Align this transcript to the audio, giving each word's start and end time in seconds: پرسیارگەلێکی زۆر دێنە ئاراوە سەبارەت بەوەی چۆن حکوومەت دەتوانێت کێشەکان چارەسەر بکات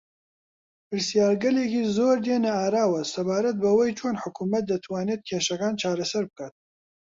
پرسیارگەلێکی 0.89 1.81
زۆر 1.95 2.17
دێنە 2.25 2.51
ئاراوە 2.57 3.01
سەبارەت 3.13 3.55
بەوەی 3.63 3.95
چۆن 3.99 4.15
حکوومەت 4.23 4.63
دەتوانێت 4.71 5.21
کێشەکان 5.29 5.73
چارەسەر 5.81 6.23
بکات 6.29 6.55